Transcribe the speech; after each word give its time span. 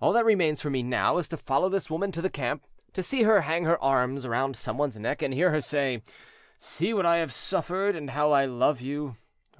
All 0.00 0.12
that 0.14 0.24
remains 0.24 0.60
for 0.60 0.70
me 0.70 0.82
now 0.82 1.18
is 1.18 1.28
to 1.28 1.36
follow 1.36 1.68
this 1.68 1.88
woman 1.88 2.10
to 2.10 2.20
the 2.20 2.28
camp, 2.28 2.66
to 2.94 3.00
see 3.00 3.22
her 3.22 3.42
hang 3.42 3.62
her 3.62 3.80
arms 3.80 4.26
round 4.26 4.56
some 4.56 4.76
one's 4.76 4.98
neck 4.98 5.22
and 5.22 5.32
hear 5.32 5.52
her 5.52 5.60
say, 5.60 6.02
'See 6.58 6.92
what 6.92 7.06
I 7.06 7.18
have 7.18 7.32
suffered, 7.32 7.94
and 7.94 8.10
how 8.10 8.32
I 8.32 8.44
love 8.44 8.80
you.' 8.80 9.18